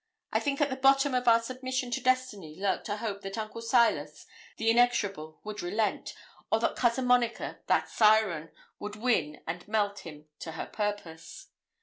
[0.33, 3.61] I think at the bottom of our submission to destiny lurked a hope that Uncle
[3.61, 4.25] Silas,
[4.57, 6.15] the inexorable, would relent,
[6.51, 11.49] or that Cousin Monica, that siren, would win and melt him to her purpose.